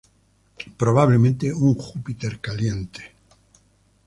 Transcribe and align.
Probablemente 0.77 1.53
un 1.53 1.75
Júpiter 1.75 2.39
caliente. 2.39 3.11